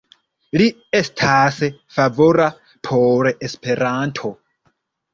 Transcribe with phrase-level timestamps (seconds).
[0.61, 0.65] Li
[0.99, 1.59] estas
[1.99, 2.49] favora
[2.91, 4.37] por Esperanto.